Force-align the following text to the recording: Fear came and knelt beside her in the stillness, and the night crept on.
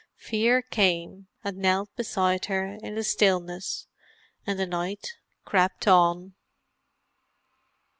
Fear 0.17 0.63
came 0.63 1.27
and 1.43 1.57
knelt 1.57 1.95
beside 1.95 2.45
her 2.45 2.65
in 2.81 2.95
the 2.95 3.03
stillness, 3.03 3.85
and 4.47 4.57
the 4.57 4.65
night 4.65 5.13
crept 5.45 5.87
on. 5.87 6.33